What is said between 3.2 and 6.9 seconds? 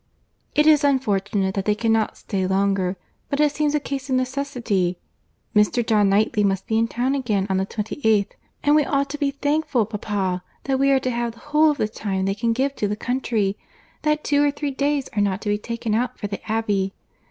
it seems a case of necessity. Mr. John Knightley must be in